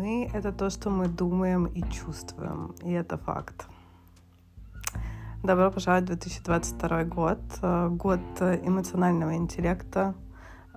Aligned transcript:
Мы— 0.00 0.30
это 0.34 0.50
то, 0.50 0.70
что 0.70 0.88
мы 0.88 1.08
думаем 1.08 1.66
и 1.66 1.82
чувствуем, 1.82 2.74
и 2.82 2.90
это 2.90 3.18
факт. 3.18 3.66
Добро 5.42 5.70
пожаловать 5.70 6.04
в 6.04 6.06
2022 6.06 7.04
год, 7.04 7.38
э, 7.60 7.88
год 7.90 8.20
эмоционального 8.40 9.34
интеллекта, 9.34 10.14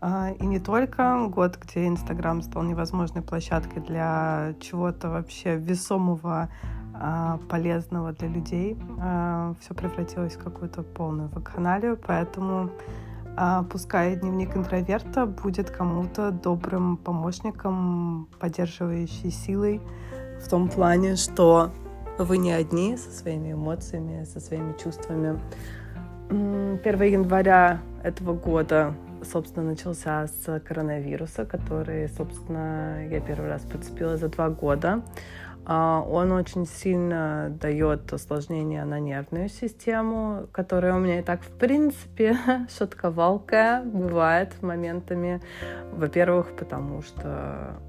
э, 0.01 0.33
и 0.41 0.46
не 0.46 0.59
только 0.59 1.28
год, 1.29 1.57
где 1.57 1.88
Инстаграм 1.88 2.41
стал 2.41 2.64
невозможной 2.64 3.21
площадкой 3.21 3.79
для 3.79 4.55
чего-то 4.59 5.09
вообще 5.09 5.55
весомого, 5.55 6.50
э, 6.93 7.37
полезного 7.50 8.11
для 8.11 8.28
людей. 8.28 8.78
Все 9.61 9.74
превратилось 9.74 10.36
в 10.36 10.43
какую-то 10.43 10.83
полную 10.83 11.29
вакханалию, 11.29 11.96
поэтому 11.96 12.71
пускай 13.71 14.15
дневник 14.15 14.55
интроверта 14.55 15.25
будет 15.25 15.70
кому-то 15.70 16.32
добрым 16.32 16.97
помощником, 16.97 18.28
поддерживающей 18.39 19.32
силой 19.32 19.82
в 20.43 20.47
том 20.50 20.69
плане, 20.69 21.15
что 21.15 21.71
вы 22.18 22.37
не 22.37 22.51
одни 22.51 22.97
со 22.97 23.11
своими 23.11 23.54
эмоциями, 23.54 24.23
со 24.25 24.39
своими 24.39 24.73
чувствами. 24.78 25.39
1 26.29 26.82
января 26.83 27.79
этого 28.04 28.33
года, 28.33 28.93
собственно, 29.23 29.71
начался 29.71 30.28
с 30.28 30.59
коронавируса, 30.59 31.45
который, 31.45 32.09
собственно, 32.09 33.08
я 33.08 33.20
первый 33.20 33.50
раз 33.50 33.61
подцепила 33.64 34.17
за 34.17 34.30
два 34.30 34.50
года. 34.50 35.02
А, 35.66 36.02
он 36.02 36.31
очень 36.31 36.66
сильно 36.66 37.55
дает 37.61 38.11
осложнения 38.11 38.83
на 38.85 38.99
нервную 38.99 39.49
систему, 39.49 40.47
которая 40.52 40.95
у 40.95 40.99
меня 40.99 41.19
и 41.19 41.23
так, 41.23 41.41
в 41.41 41.52
принципе, 41.58 42.38
шатковалка 42.77 43.81
бывает 43.86 44.61
моментами. 44.61 45.41
Во-первых, 45.94 46.55
потому 46.58 47.02
что 47.02 47.80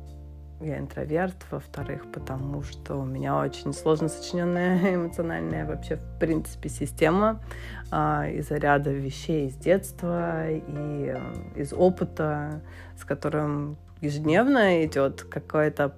я 0.61 0.79
интроверт, 0.79 1.37
во-вторых, 1.51 2.11
потому 2.13 2.63
что 2.63 2.97
у 2.97 3.05
меня 3.05 3.37
очень 3.39 3.73
сложно 3.73 4.09
сочиненная 4.09 4.95
эмоциональная 4.95 5.67
вообще, 5.67 5.97
в 5.97 6.19
принципе, 6.21 6.69
система 6.69 7.43
а, 7.91 8.29
из-за 8.29 8.57
ряда 8.57 8.91
вещей 8.91 9.49
из 9.49 9.57
детства 9.57 10.49
и 10.49 11.13
э, 11.13 11.19
из 11.57 11.73
опыта, 11.73 12.63
с 12.97 13.05
которым 13.05 13.77
ежедневно 14.01 14.85
идет 14.85 15.23
какое-то 15.23 15.95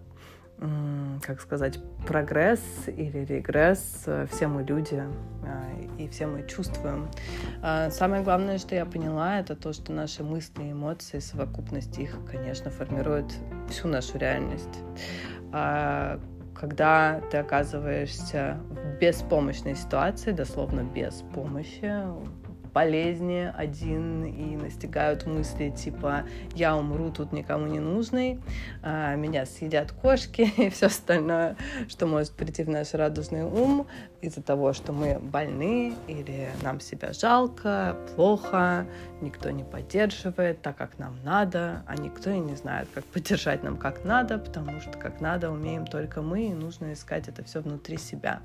как 0.58 1.40
сказать, 1.40 1.78
прогресс 2.06 2.62
или 2.86 3.24
регресс. 3.24 4.04
Э, 4.06 4.26
все 4.30 4.46
мы 4.46 4.62
люди, 4.62 5.02
э, 5.44 5.86
и 5.98 6.08
все 6.08 6.26
мы 6.26 6.46
чувствуем. 6.46 7.08
А 7.62 7.90
самое 7.90 8.22
главное, 8.22 8.58
что 8.58 8.74
я 8.74 8.86
поняла, 8.86 9.38
это 9.38 9.54
то, 9.54 9.72
что 9.72 9.92
наши 9.92 10.22
мысли 10.22 10.64
и 10.64 10.72
эмоции, 10.72 11.18
совокупность 11.18 11.98
их, 11.98 12.16
конечно, 12.30 12.70
формирует 12.70 13.26
всю 13.68 13.88
нашу 13.88 14.18
реальность. 14.18 14.80
А 15.52 16.20
когда 16.54 17.20
ты 17.30 17.36
оказываешься 17.36 18.58
в 18.70 18.98
беспомощной 18.98 19.76
ситуации, 19.76 20.32
дословно 20.32 20.82
без 20.82 21.22
помощи, 21.34 21.92
болезни 22.76 23.50
один 23.56 24.26
и 24.26 24.54
настигают 24.54 25.24
мысли 25.24 25.70
типа 25.70 26.24
«я 26.54 26.76
умру 26.76 27.10
тут 27.10 27.32
никому 27.32 27.66
не 27.68 27.80
нужный», 27.80 28.38
а, 28.82 29.14
«меня 29.14 29.46
съедят 29.46 29.92
кошки» 29.92 30.42
и 30.58 30.68
все 30.68 30.86
остальное, 30.86 31.56
что 31.88 32.06
может 32.06 32.32
прийти 32.32 32.64
в 32.64 32.68
наш 32.68 32.92
радужный 32.92 33.44
ум 33.44 33.86
из-за 34.20 34.42
того, 34.42 34.74
что 34.74 34.92
мы 34.92 35.18
больны 35.18 35.94
или 36.06 36.50
нам 36.62 36.80
себя 36.80 37.14
жалко, 37.14 37.96
плохо, 38.14 38.86
никто 39.22 39.48
не 39.48 39.64
поддерживает 39.64 40.60
так, 40.60 40.76
как 40.76 40.98
нам 40.98 41.16
надо, 41.24 41.82
а 41.86 41.96
никто 41.96 42.28
и 42.28 42.38
не 42.38 42.56
знает, 42.56 42.88
как 42.92 43.06
поддержать 43.06 43.62
нам 43.62 43.78
как 43.78 44.04
надо, 44.04 44.36
потому 44.36 44.82
что 44.82 44.98
как 44.98 45.22
надо 45.22 45.50
умеем 45.50 45.86
только 45.86 46.20
мы, 46.20 46.48
и 46.48 46.52
нужно 46.52 46.92
искать 46.92 47.26
это 47.26 47.42
все 47.42 47.62
внутри 47.62 47.96
себя. 47.96 48.42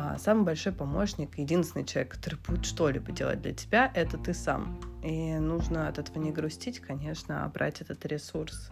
А 0.00 0.16
самый 0.16 0.44
большой 0.44 0.72
помощник, 0.72 1.36
единственный 1.38 1.84
человек, 1.84 2.12
который 2.12 2.38
будет 2.46 2.64
что-либо 2.64 3.10
делать 3.10 3.42
для 3.42 3.52
тебя, 3.52 3.90
это 3.94 4.16
ты 4.16 4.32
сам. 4.32 4.78
И 5.02 5.34
нужно 5.34 5.88
от 5.88 5.98
этого 5.98 6.22
не 6.22 6.30
грустить, 6.30 6.78
конечно, 6.78 7.44
а 7.44 7.48
брать 7.48 7.80
этот 7.80 8.06
ресурс. 8.06 8.70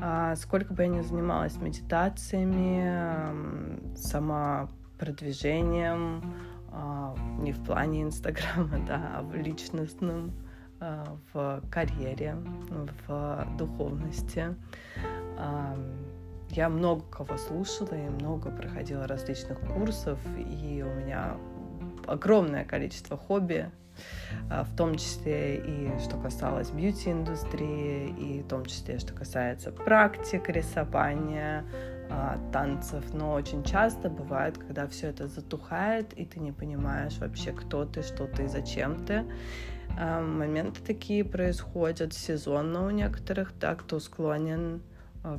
А 0.00 0.34
сколько 0.36 0.72
бы 0.72 0.84
я 0.84 0.88
ни 0.88 1.02
занималась 1.02 1.56
медитациями, 1.56 3.94
самопродвижением, 3.94 6.34
а, 6.72 7.14
не 7.40 7.52
в 7.52 7.62
плане 7.62 8.04
Инстаграма, 8.04 8.78
да, 8.86 9.16
а 9.18 9.22
в 9.22 9.34
личностном, 9.34 10.32
а, 10.80 11.18
в 11.34 11.62
карьере, 11.70 12.38
в 13.06 13.46
духовности, 13.58 14.56
я 16.50 16.68
много 16.68 17.02
кого 17.10 17.36
слушала 17.36 17.94
и 17.94 18.08
много 18.08 18.50
проходила 18.50 19.06
различных 19.06 19.58
курсов, 19.60 20.18
и 20.38 20.84
у 20.86 20.94
меня 21.00 21.36
огромное 22.06 22.64
количество 22.64 23.16
хобби, 23.16 23.70
а, 24.50 24.64
в 24.64 24.76
том 24.76 24.96
числе 24.96 25.56
и 25.56 25.98
что 26.00 26.16
касалось 26.16 26.70
бьюти-индустрии, 26.70 28.08
и 28.08 28.42
в 28.42 28.48
том 28.48 28.64
числе 28.66 28.98
что 28.98 29.14
касается 29.14 29.72
практик 29.72 30.48
рисования, 30.48 31.64
а, 32.10 32.38
танцев, 32.52 33.02
но 33.12 33.32
очень 33.32 33.64
часто 33.64 34.10
бывает, 34.10 34.58
когда 34.58 34.86
все 34.86 35.08
это 35.08 35.26
затухает, 35.26 36.12
и 36.12 36.24
ты 36.24 36.38
не 36.38 36.52
понимаешь 36.52 37.18
вообще, 37.18 37.52
кто 37.52 37.84
ты, 37.84 38.02
что 38.02 38.26
ты, 38.26 38.46
зачем 38.46 39.04
ты. 39.06 39.24
А, 39.98 40.20
моменты 40.20 40.80
такие 40.82 41.24
происходят 41.24 42.12
сезонно 42.12 42.86
у 42.86 42.90
некоторых, 42.90 43.58
да, 43.58 43.74
кто 43.74 44.00
склонен 44.00 44.82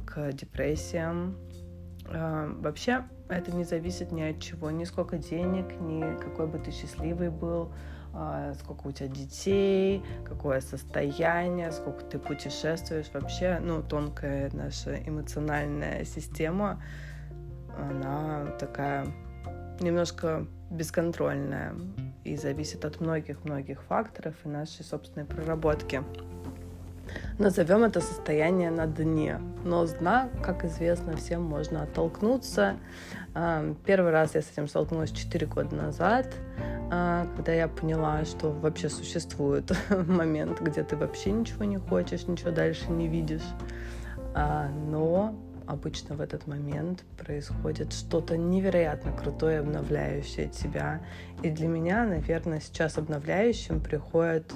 к 0.05 0.31
депрессиям. 0.31 1.37
Э, 2.09 2.51
вообще 2.59 3.05
это 3.29 3.51
не 3.55 3.63
зависит 3.63 4.11
ни 4.11 4.21
от 4.21 4.39
чего, 4.39 4.71
ни 4.71 4.83
сколько 4.83 5.17
денег, 5.17 5.79
ни 5.79 6.01
какой 6.19 6.47
бы 6.47 6.59
ты 6.59 6.71
счастливый 6.71 7.29
был, 7.29 7.71
э, 8.13 8.53
сколько 8.59 8.87
у 8.87 8.91
тебя 8.91 9.09
детей, 9.09 10.03
какое 10.25 10.61
состояние, 10.61 11.71
сколько 11.71 12.03
ты 12.05 12.19
путешествуешь. 12.19 13.11
Вообще, 13.13 13.59
ну, 13.59 13.81
тонкая 13.81 14.49
наша 14.53 14.95
эмоциональная 14.95 16.03
система, 16.05 16.81
она 17.77 18.47
такая 18.59 19.07
немножко 19.79 20.47
бесконтрольная 20.69 21.75
и 22.23 22.35
зависит 22.37 22.85
от 22.85 22.99
многих-многих 23.01 23.83
факторов 23.83 24.35
и 24.45 24.47
нашей 24.47 24.83
собственной 24.83 25.25
проработки. 25.25 26.01
Назовем 27.37 27.83
это 27.83 28.01
состояние 28.01 28.71
на 28.71 28.87
дне. 28.87 29.39
Но 29.63 29.85
с 29.85 29.93
дна, 29.93 30.29
как 30.43 30.65
известно, 30.65 31.15
всем 31.15 31.43
можно 31.43 31.83
оттолкнуться. 31.83 32.77
А, 33.33 33.75
первый 33.85 34.11
раз 34.11 34.35
я 34.35 34.41
с 34.41 34.51
этим 34.51 34.67
столкнулась 34.67 35.11
4 35.11 35.45
года 35.47 35.75
назад, 35.75 36.27
а, 36.91 37.27
когда 37.35 37.53
я 37.53 37.67
поняла, 37.67 38.23
что 38.25 38.51
вообще 38.51 38.89
существует 38.89 39.71
момент, 39.89 40.61
где 40.61 40.83
ты 40.83 40.95
вообще 40.95 41.31
ничего 41.31 41.65
не 41.65 41.77
хочешь, 41.77 42.27
ничего 42.27 42.51
дальше 42.51 42.89
не 42.91 43.07
видишь. 43.07 43.45
А, 44.33 44.69
но 44.69 45.35
обычно 45.67 46.15
в 46.15 46.21
этот 46.21 46.47
момент 46.47 47.03
происходит 47.17 47.93
что-то 47.93 48.37
невероятно 48.37 49.11
крутое, 49.11 49.59
обновляющее 49.59 50.47
тебя. 50.47 51.01
И 51.41 51.49
для 51.49 51.67
меня, 51.67 52.05
наверное, 52.05 52.59
сейчас 52.59 52.97
обновляющим 52.97 53.79
приходит 53.79 54.53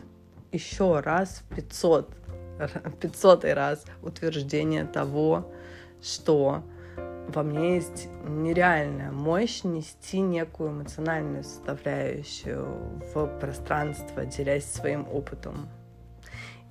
еще 0.51 0.99
раз 0.99 1.43
в 1.49 1.55
500 1.55 2.09
500 3.01 3.45
раз 3.45 3.85
утверждение 4.01 4.85
того, 4.85 5.51
что 6.01 6.63
во 7.33 7.43
мне 7.43 7.75
есть 7.75 8.07
нереальная 8.27 9.11
мощь 9.11 9.63
нести 9.63 10.19
некую 10.19 10.71
эмоциональную 10.71 11.43
составляющую 11.43 12.65
в 13.13 13.27
пространство, 13.39 14.25
делясь 14.25 14.65
своим 14.65 15.07
опытом. 15.07 15.69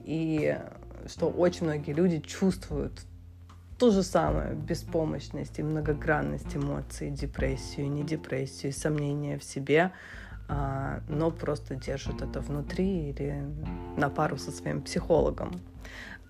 И 0.01 0.59
что 1.07 1.29
очень 1.29 1.65
многие 1.65 1.93
люди 1.93 2.19
чувствуют 2.21 3.03
то 3.79 3.93
же 3.93 4.03
самое, 4.03 4.55
беспомощность 4.55 5.61
и 5.61 5.63
многогранность 5.63 6.57
эмоций, 6.57 7.11
депрессию, 7.11 7.89
не 7.89 8.03
депрессию, 8.03 8.73
сомнения 8.73 9.39
в 9.39 9.45
себе, 9.45 9.93
а, 10.49 11.01
но 11.09 11.31
просто 11.31 11.77
держат 11.77 12.21
это 12.21 12.41
внутри 12.41 13.11
или 13.11 13.45
на 13.97 14.11
пару 14.11 14.37
со 14.37 14.51
своим 14.51 14.83
психологом. 14.83 15.61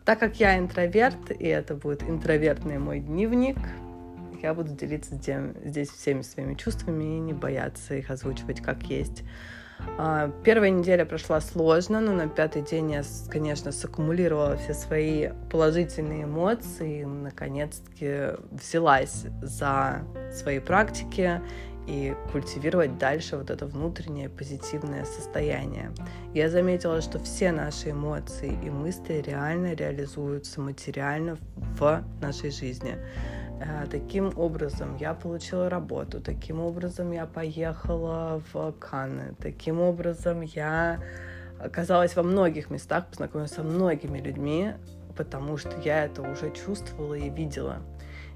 Так 0.09 0.21
как 0.21 0.41
я 0.41 0.57
интроверт, 0.57 1.31
и 1.39 1.47
это 1.47 1.75
будет 1.75 2.03
интровертный 2.03 2.79
мой 2.79 2.99
дневник, 2.99 3.59
я 4.41 4.55
буду 4.55 4.73
делиться 4.73 5.21
здесь 5.63 5.91
всеми 5.91 6.23
своими 6.23 6.55
чувствами 6.55 7.05
и 7.05 7.21
не 7.21 7.35
бояться 7.35 7.95
их 7.95 8.11
озвучивать 8.11 8.63
как 8.63 8.85
есть. 8.85 9.23
А, 9.99 10.33
первая 10.45 10.71
неделя 10.71 11.05
прошла 11.05 11.43
сложно, 11.43 12.01
но 12.01 12.13
на 12.13 12.27
пятый 12.27 12.63
день 12.63 12.93
я, 12.93 13.03
конечно, 13.29 13.71
саккумулировала 13.71 14.57
все 14.57 14.73
свои 14.73 15.29
положительные 15.51 16.25
эмоции, 16.25 17.05
наконец-таки 17.05 18.41
взялась 18.51 19.27
за 19.43 20.07
свои 20.33 20.59
практики 20.59 21.43
и 21.89 22.15
культивировать 22.33 22.99
дальше 22.99 23.39
вот 23.39 23.51
это 23.51 23.67
внутреннее 23.67 24.29
позитивное 24.29 25.05
состояние. 25.07 25.91
Я 26.35 26.51
заметила, 26.51 27.01
что 27.01 27.19
все 27.19 27.51
наши 27.51 27.91
эмоции 27.93 28.59
и 28.63 28.69
мысли 28.69 29.25
реально 29.27 29.73
реализуются 29.73 30.61
материально 30.61 31.39
в 31.57 32.05
нашей 32.21 32.51
жизни. 32.51 32.99
Э, 33.61 33.87
таким 33.91 34.33
образом 34.37 34.97
я 34.97 35.15
получила 35.15 35.71
работу, 35.71 36.21
таким 36.21 36.61
образом 36.61 37.11
я 37.11 37.25
поехала 37.25 38.43
в 38.53 38.73
Канны, 38.73 39.35
таким 39.41 39.81
образом 39.81 40.43
я 40.43 41.01
оказалась 41.59 42.15
во 42.17 42.23
многих 42.23 42.69
местах, 42.71 43.07
познакомилась 43.09 43.53
со 43.53 43.63
многими 43.63 44.19
людьми, 44.19 44.75
потому 45.17 45.57
что 45.57 45.73
я 45.83 46.05
это 46.05 46.21
уже 46.21 46.53
чувствовала 46.53 47.15
и 47.15 47.31
видела. 47.31 47.79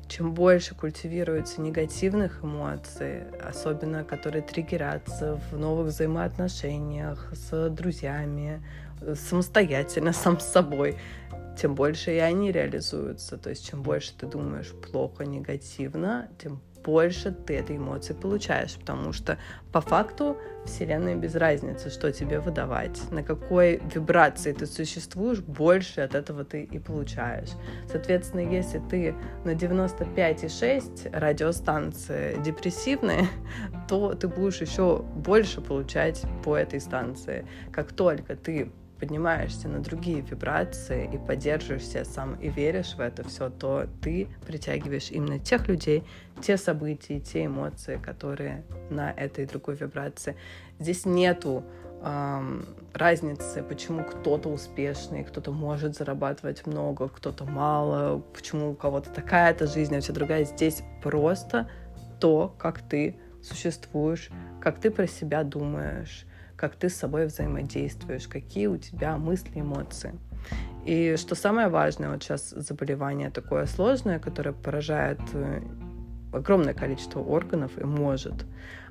Чем 0.09 0.35
больше 0.35 0.75
культивируется 0.75 1.61
негативных 1.61 2.45
эмоций, 2.45 3.25
особенно 3.41 4.05
которые 4.05 4.43
триггерятся 4.43 5.41
в 5.51 5.59
новых 5.59 5.89
взаимоотношениях 5.89 7.31
с 7.33 7.71
друзьями, 7.71 8.63
самостоятельно, 9.15 10.13
сам 10.13 10.39
с 10.39 10.45
собой, 10.45 10.97
тем 11.57 11.75
больше 11.75 12.15
и 12.15 12.19
они 12.19 12.53
реализуются. 12.53 13.39
То 13.39 13.51
есть 13.51 13.69
чем 13.69 13.83
больше 13.83 14.13
ты 14.17 14.27
думаешь 14.27 14.73
плохо, 14.73 15.25
негативно, 15.25 16.29
тем 16.39 16.61
больше 16.85 17.33
ты 17.33 17.57
этой 17.57 17.77
эмоции 17.77 18.15
получаешь, 18.15 18.77
потому 18.77 19.13
что 19.13 19.39
по 19.73 19.81
факту 19.81 20.37
Вселенная 20.65 21.17
без 21.17 21.35
разницы, 21.35 21.91
что 21.91 22.13
тебе 22.13 22.39
выдавать, 22.39 23.01
на 23.11 23.23
какой 23.23 23.81
вибрации 23.95 24.53
ты 24.53 24.67
существуешь, 24.67 25.41
больше 25.41 26.03
от 26.03 26.15
этого 26.15 26.45
ты 26.45 26.63
и 26.63 26.79
получаешь. 26.79 27.51
Соответственно, 27.91 28.41
если 28.41 28.81
ты 28.91 29.15
на 29.45 29.55
95,6 29.55 31.19
радиостанции 31.19 32.41
депрессивные, 32.45 33.27
то 33.89 34.15
ты 34.15 34.29
будешь 34.29 34.61
еще 34.61 34.99
больше 34.99 35.61
получать 35.61 36.23
по 36.45 36.57
этой 36.57 36.81
станции. 36.81 37.47
Как 37.73 37.93
только 37.93 38.37
ты 38.37 38.71
поднимаешься 39.03 39.67
на 39.67 39.81
другие 39.81 40.21
вибрации 40.21 41.11
и 41.13 41.19
поддерживаешься 41.19 42.05
сам 42.05 42.37
и 42.37 42.49
веришь 42.49 42.95
в 42.95 43.01
это 43.01 43.27
все, 43.29 43.51
то 43.51 43.89
ты 44.01 44.29
притягиваешь 44.47 45.11
именно 45.11 45.41
тех 45.41 45.67
людей, 45.67 46.05
те 46.41 46.57
события, 46.57 47.19
те 47.19 47.47
эмоции, 47.47 47.97
которые 47.97 48.63
на 48.91 49.11
этой 49.11 49.47
другой 49.47 49.75
вибрации. 49.75 50.37
Здесь 50.79 51.05
нету 51.05 51.65
эм, 52.05 52.65
разницы, 52.95 53.65
почему 53.65 54.05
кто-то 54.05 54.49
успешный, 54.49 55.25
кто-то 55.25 55.51
может 55.51 55.97
зарабатывать 55.97 56.65
много, 56.65 57.09
кто-то 57.09 57.45
мало, 57.45 58.21
почему 58.33 58.71
у 58.71 58.75
кого-то 58.77 59.11
такая-то 59.11 59.67
жизнь, 59.67 59.97
а 59.97 60.01
все 60.01 60.13
другая. 60.13 60.45
Здесь 60.45 60.85
просто 61.03 61.69
то, 62.21 62.55
как 62.57 62.81
ты 62.83 63.17
существуешь, 63.43 64.31
как 64.61 64.79
ты 64.79 64.93
про 64.93 65.09
себя 65.09 65.43
думаешь, 65.43 66.25
как 66.63 66.77
ты 66.77 66.89
с 66.89 66.95
собой 66.95 67.27
взаимодействуешь, 67.27 68.29
какие 68.29 68.69
у 68.69 68.77
тебя 68.77 69.17
мысли, 69.17 69.59
эмоции. 69.59 70.15
И 70.85 71.17
что 71.17 71.35
самое 71.35 71.67
важное, 71.67 72.09
вот 72.11 72.23
сейчас 72.23 72.51
заболевание 72.51 73.31
такое 73.31 73.67
сложное, 73.67 74.21
которое 74.21 74.53
поражает 74.53 75.19
э, 75.33 75.61
огромное 76.33 76.73
количество 76.73 77.19
органов 77.19 77.73
и 77.79 77.85
может. 77.85 78.47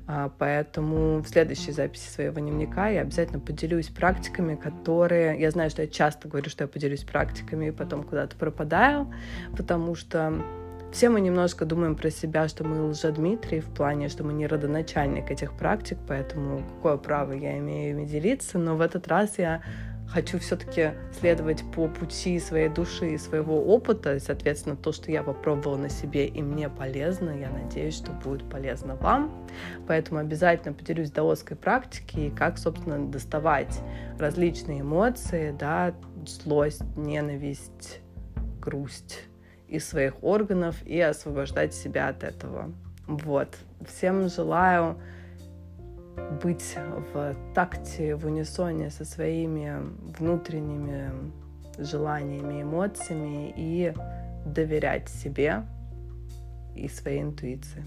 А, 0.05 0.29
поэтому 0.37 1.19
в 1.21 1.29
следующей 1.29 1.71
записи 1.71 2.09
своего 2.09 2.41
дневника 2.41 2.89
я 2.89 3.03
обязательно 3.03 3.39
поделюсь 3.39 3.87
практиками, 3.87 4.55
которые... 4.55 5.39
Я 5.39 5.49
знаю, 5.51 5.69
что 5.69 5.83
я 5.83 5.87
часто 5.87 6.27
говорю, 6.27 6.49
что 6.49 6.65
я 6.65 6.67
поделюсь 6.67 7.05
практиками, 7.05 7.67
и 7.67 7.71
потом 7.71 8.03
куда-то 8.03 8.35
пропадаю, 8.35 9.13
потому 9.55 9.95
что 9.95 10.43
все 10.91 11.09
мы 11.09 11.21
немножко 11.21 11.65
думаем 11.65 11.95
про 11.95 12.09
себя, 12.09 12.47
что 12.47 12.63
мы 12.63 12.89
лжедмитрий 12.89 13.61
в 13.61 13.73
плане, 13.73 14.09
что 14.09 14.23
мы 14.23 14.33
не 14.33 14.45
родоначальник 14.45 15.31
этих 15.31 15.53
практик, 15.53 15.97
поэтому 16.07 16.63
какое 16.75 16.97
право 16.97 17.31
я 17.31 17.57
имею 17.59 17.91
ими 17.91 18.05
делиться, 18.05 18.57
но 18.57 18.75
в 18.75 18.81
этот 18.81 19.07
раз 19.07 19.37
я 19.37 19.61
хочу 20.11 20.39
все-таки 20.39 20.91
следовать 21.17 21.63
по 21.71 21.87
пути 21.87 22.37
своей 22.39 22.67
души 22.67 23.13
и 23.13 23.17
своего 23.17 23.63
опыта, 23.63 24.15
и, 24.15 24.19
соответственно, 24.19 24.75
то, 24.75 24.91
что 24.91 25.09
я 25.11 25.23
попробовала 25.23 25.77
на 25.77 25.89
себе 25.89 26.27
и 26.27 26.41
мне 26.41 26.67
полезно, 26.69 27.29
я 27.29 27.49
надеюсь, 27.49 27.95
что 27.95 28.11
будет 28.11 28.49
полезно 28.49 28.95
вам. 28.95 29.47
Поэтому 29.87 30.19
обязательно 30.19 30.73
поделюсь 30.73 31.11
даосской 31.11 31.55
практикой, 31.55 32.31
как, 32.31 32.57
собственно, 32.57 32.99
доставать 33.07 33.79
различные 34.19 34.81
эмоции, 34.81 35.55
да, 35.57 35.93
злость, 36.25 36.83
ненависть, 36.97 38.01
грусть, 38.59 39.30
из 39.71 39.87
своих 39.87 40.23
органов 40.23 40.75
и 40.85 40.99
освобождать 40.99 41.73
себя 41.73 42.09
от 42.09 42.23
этого. 42.23 42.71
Вот. 43.07 43.57
Всем 43.87 44.29
желаю 44.29 44.97
быть 46.43 46.75
в 47.13 47.35
такте, 47.55 48.15
в 48.15 48.25
унисоне 48.25 48.89
со 48.89 49.05
своими 49.05 49.77
внутренними 50.19 51.11
желаниями, 51.79 52.61
эмоциями 52.61 53.53
и 53.55 53.93
доверять 54.45 55.09
себе 55.09 55.63
и 56.75 56.87
своей 56.89 57.21
интуиции. 57.21 57.83